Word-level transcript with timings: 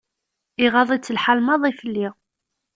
Iɣaḍ-itt 0.65 1.13
lḥal 1.15 1.39
maḍi 1.45 1.71
fell-i. 1.79 2.07